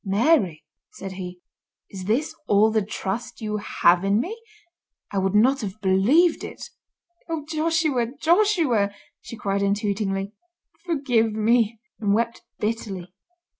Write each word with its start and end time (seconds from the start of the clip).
"Mary!" 0.03 0.65
said 0.93 1.11
he, 1.11 1.41
"is 1.91 2.05
this 2.05 2.33
all 2.47 2.71
the 2.71 2.81
trust 2.83 3.39
you 3.39 3.57
have 3.57 4.03
in 4.03 4.19
me? 4.19 4.35
I 5.11 5.19
would 5.19 5.35
not 5.35 5.61
have 5.61 5.79
believed 5.79 6.43
it." 6.43 6.71
"Oh, 7.29 7.45
Joshua! 7.47 8.07
Joshua!" 8.19 8.95
she 9.21 9.37
cried 9.37 9.61
entreatingly, 9.61 10.33
"forgive 10.83 11.33
me," 11.33 11.79
and 11.99 12.15
wept 12.15 12.41
bitterly. 12.57 13.13